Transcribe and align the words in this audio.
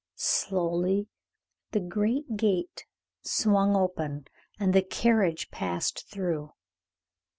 Slowly 0.15 1.09
the 1.73 1.79
great 1.79 2.35
gate 2.35 2.87
swung 3.21 3.75
open, 3.75 4.25
and 4.59 4.73
the 4.73 4.81
carriage 4.81 5.51
passed 5.51 6.09
through. 6.09 6.53